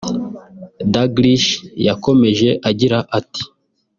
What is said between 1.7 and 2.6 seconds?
yakomeje